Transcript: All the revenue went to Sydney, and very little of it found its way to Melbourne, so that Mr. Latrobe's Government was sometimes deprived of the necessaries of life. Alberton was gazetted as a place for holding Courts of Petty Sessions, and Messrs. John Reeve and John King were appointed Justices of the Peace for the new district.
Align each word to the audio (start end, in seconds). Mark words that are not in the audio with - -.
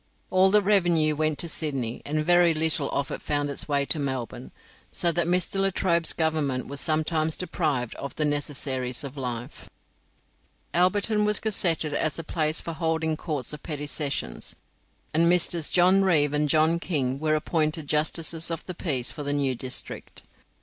All 0.31 0.49
the 0.49 0.63
revenue 0.63 1.15
went 1.15 1.37
to 1.37 1.47
Sydney, 1.47 2.01
and 2.07 2.25
very 2.25 2.55
little 2.55 2.89
of 2.89 3.11
it 3.11 3.21
found 3.21 3.51
its 3.51 3.67
way 3.67 3.85
to 3.85 3.99
Melbourne, 3.99 4.51
so 4.91 5.11
that 5.11 5.27
Mr. 5.27 5.59
Latrobe's 5.59 6.11
Government 6.11 6.65
was 6.65 6.81
sometimes 6.81 7.37
deprived 7.37 7.93
of 7.97 8.15
the 8.15 8.25
necessaries 8.25 9.03
of 9.03 9.15
life. 9.15 9.69
Alberton 10.73 11.23
was 11.23 11.39
gazetted 11.39 11.93
as 11.93 12.17
a 12.17 12.23
place 12.23 12.59
for 12.59 12.73
holding 12.73 13.15
Courts 13.15 13.53
of 13.53 13.61
Petty 13.61 13.85
Sessions, 13.85 14.55
and 15.13 15.29
Messrs. 15.29 15.69
John 15.69 16.01
Reeve 16.01 16.33
and 16.33 16.49
John 16.49 16.79
King 16.79 17.19
were 17.19 17.35
appointed 17.35 17.85
Justices 17.85 18.49
of 18.49 18.65
the 18.65 18.73
Peace 18.73 19.11
for 19.11 19.21
the 19.21 19.33
new 19.33 19.53
district. 19.53 20.23